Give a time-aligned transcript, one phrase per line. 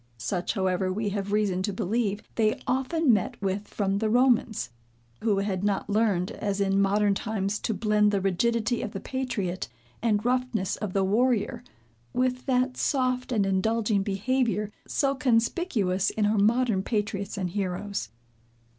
[0.17, 4.71] Such, however we have reason to believe, they often met with from the Romans,
[5.21, 9.67] who had not learned, as in modern times to blend the rigidity of the patriot,
[10.01, 11.63] and roughness of the warrior,
[12.13, 18.09] with that soft and indulging behavior, so conspicuous in our modern patriots and heroes.